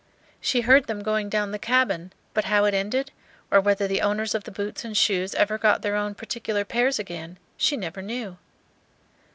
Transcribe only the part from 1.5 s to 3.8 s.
the cabin; but how it ended, or